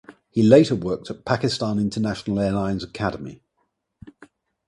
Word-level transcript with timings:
He 0.31 0.41
later 0.41 0.73
worked 0.73 1.11
at 1.11 1.25
Pakistan 1.25 1.77
International 1.77 2.39
Airlines 2.39 2.83
Academy. 2.83 3.43